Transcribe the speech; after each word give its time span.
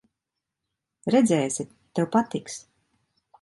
Redzēsi, 1.15 1.67
tev 2.01 2.09
patiks. 2.17 2.59